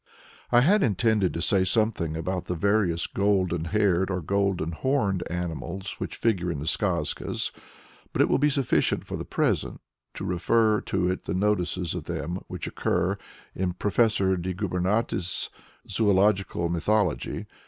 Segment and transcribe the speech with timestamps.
[0.51, 5.97] I had intended to say something about the various golden haired or golden horned animals
[5.99, 7.51] which figure in the Skazkas,
[8.11, 9.79] but it will be sufficient for the present
[10.15, 13.15] to refer to the notices of them which occur
[13.53, 14.17] in Prof.
[14.41, 15.51] de Gubernatis's
[15.87, 17.45] "Zoological Mythology."